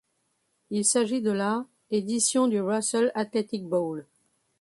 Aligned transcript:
Il 0.71 0.83
s'agit 0.83 1.21
de 1.21 1.29
la 1.29 1.63
édition 1.91 2.47
du 2.47 2.59
Russell 2.59 3.11
Athletic 3.13 3.63
Bowl. 3.67 4.07